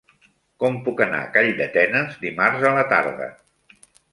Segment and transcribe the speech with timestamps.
[0.63, 3.29] Com puc anar a Calldetenes dimarts a la tarda?